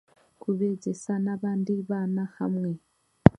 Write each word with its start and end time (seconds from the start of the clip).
Kubegyesa 0.41 1.13
n'abandi 1.23 1.73
baana 1.89 2.23
hamwe. 2.37 2.71